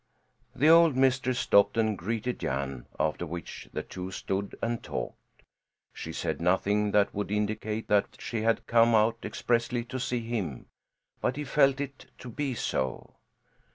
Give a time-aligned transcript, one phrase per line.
[0.55, 5.43] The old mistress stopped and greeted Jan, after which the two stood and talked.
[5.93, 10.65] She said nothing that would indicate that she had come out expressly to see him,
[11.21, 13.13] but he felt it to be so.